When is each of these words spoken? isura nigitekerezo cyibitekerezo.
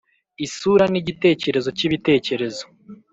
isura 0.45 0.85
nigitekerezo 0.89 1.69
cyibitekerezo. 1.77 2.63